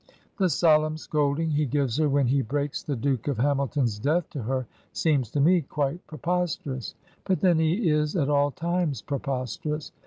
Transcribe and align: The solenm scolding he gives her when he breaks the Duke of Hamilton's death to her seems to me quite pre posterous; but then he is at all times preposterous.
The 0.39 0.49
solenm 0.49 0.97
scolding 0.97 1.51
he 1.51 1.67
gives 1.67 1.97
her 1.97 2.09
when 2.09 2.25
he 2.25 2.41
breaks 2.41 2.81
the 2.81 2.95
Duke 2.95 3.27
of 3.27 3.37
Hamilton's 3.37 3.99
death 3.99 4.27
to 4.31 4.41
her 4.41 4.65
seems 4.91 5.29
to 5.29 5.39
me 5.39 5.61
quite 5.61 6.07
pre 6.07 6.17
posterous; 6.17 6.95
but 7.23 7.41
then 7.41 7.59
he 7.59 7.87
is 7.87 8.15
at 8.15 8.27
all 8.27 8.49
times 8.49 9.03
preposterous. 9.03 9.91